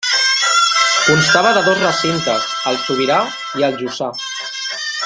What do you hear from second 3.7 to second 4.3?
el jussà.